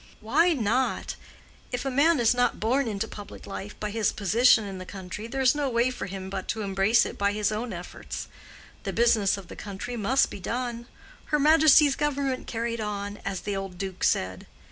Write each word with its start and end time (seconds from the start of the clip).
"Why 0.19 0.53
not? 0.53 1.15
if 1.71 1.85
a 1.85 1.91
man 1.91 2.19
is 2.19 2.33
not 2.33 2.59
born 2.59 2.87
into 2.87 3.07
public 3.07 3.45
life 3.45 3.79
by 3.79 3.91
his 3.91 4.11
position 4.11 4.63
in 4.63 4.79
the 4.79 4.83
country, 4.87 5.27
there's 5.27 5.53
no 5.53 5.69
way 5.69 5.91
for 5.91 6.07
him 6.07 6.27
but 6.27 6.47
to 6.47 6.61
embrace 6.63 7.05
it 7.05 7.19
by 7.19 7.33
his 7.33 7.51
own 7.51 7.71
efforts. 7.71 8.27
The 8.81 8.93
business 8.93 9.37
of 9.37 9.47
the 9.47 9.55
country 9.55 9.95
must 9.95 10.31
be 10.31 10.39
done—her 10.39 11.37
Majesty's 11.37 11.95
Government 11.95 12.47
carried 12.47 12.81
on, 12.81 13.17
as 13.23 13.41
the 13.41 13.55
old 13.55 13.77
Duke 13.77 14.03
said. 14.03 14.47